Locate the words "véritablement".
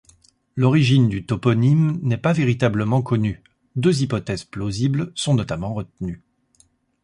2.33-3.03